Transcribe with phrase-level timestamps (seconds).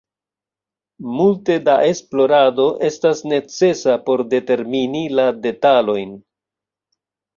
[1.17, 6.21] Multe da esplorado estas necesa por determini la detalojn.